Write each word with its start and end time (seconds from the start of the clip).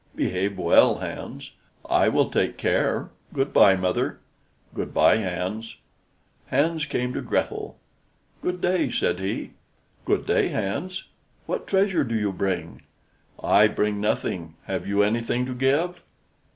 "Behave 0.15 0.57
well, 0.57 0.95
Hans." 0.95 1.51
"I 1.87 2.09
will 2.09 2.27
take 2.27 2.57
care; 2.57 3.11
good 3.33 3.53
by, 3.53 3.75
mother." 3.75 4.19
"Good 4.73 4.95
by, 4.95 5.17
Hans." 5.17 5.75
Hans 6.47 6.85
came 6.85 7.13
to 7.13 7.21
Grethel. 7.21 7.77
"Good 8.41 8.61
day," 8.61 8.89
said 8.89 9.19
he. 9.19 9.51
"Good 10.05 10.25
day, 10.25 10.47
Hans. 10.47 11.03
What 11.45 11.67
treasure 11.67 12.03
do 12.03 12.15
you 12.15 12.31
bring?" 12.31 12.81
"I 13.43 13.67
bring 13.67 14.01
nothing. 14.01 14.55
Have 14.63 14.87
you 14.87 15.03
anything 15.03 15.45
to 15.45 15.53
give?" 15.53 16.01